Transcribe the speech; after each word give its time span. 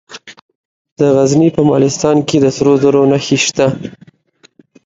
د 0.97 0.99
غزني 1.15 1.49
په 1.55 1.61
مالستان 1.69 2.17
کې 2.27 2.37
د 2.41 2.45
سرو 2.55 2.73
زرو 2.81 3.01
نښې 3.11 3.37
شته. 3.45 3.67